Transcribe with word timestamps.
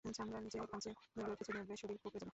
চামড়ার 0.05 0.41
নিচে 0.43 0.57
খামচে 0.71 0.91
ধরবে 1.15 1.21
ওর, 1.23 1.37
খিঁচুনি 1.39 1.57
উঠবে, 1.61 1.75
শরীর 1.81 1.97
কুঁকড়ে 2.01 2.19
যাবে। 2.19 2.29